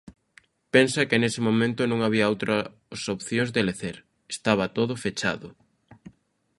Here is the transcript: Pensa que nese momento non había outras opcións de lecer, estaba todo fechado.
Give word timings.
Pensa 0.73 1.07
que 1.09 1.19
nese 1.21 1.41
momento 1.47 1.81
non 1.85 1.99
había 2.05 2.29
outras 2.31 3.01
opcións 3.15 3.49
de 3.55 3.61
lecer, 3.67 3.97
estaba 4.35 4.65
todo 4.77 4.93
fechado. 5.05 5.47